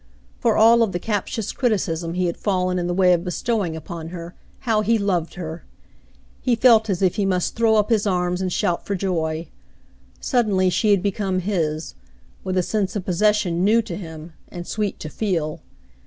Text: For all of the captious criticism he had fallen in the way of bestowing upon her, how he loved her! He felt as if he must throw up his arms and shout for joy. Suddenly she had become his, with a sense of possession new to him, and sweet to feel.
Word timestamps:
For 0.39 0.57
all 0.57 0.81
of 0.81 0.93
the 0.93 0.99
captious 0.99 1.51
criticism 1.51 2.15
he 2.15 2.25
had 2.25 2.35
fallen 2.35 2.79
in 2.79 2.87
the 2.87 2.93
way 2.95 3.13
of 3.13 3.23
bestowing 3.23 3.75
upon 3.75 4.07
her, 4.07 4.33
how 4.61 4.81
he 4.81 4.97
loved 4.97 5.35
her! 5.35 5.63
He 6.41 6.55
felt 6.55 6.89
as 6.89 7.03
if 7.03 7.17
he 7.17 7.23
must 7.27 7.55
throw 7.55 7.75
up 7.75 7.91
his 7.91 8.07
arms 8.07 8.41
and 8.41 8.51
shout 8.51 8.83
for 8.87 8.95
joy. 8.95 9.49
Suddenly 10.19 10.71
she 10.71 10.89
had 10.89 11.03
become 11.03 11.37
his, 11.37 11.93
with 12.43 12.57
a 12.57 12.63
sense 12.63 12.95
of 12.95 13.05
possession 13.05 13.63
new 13.63 13.83
to 13.83 13.95
him, 13.95 14.33
and 14.49 14.65
sweet 14.65 14.99
to 15.01 15.07
feel. 15.09 15.61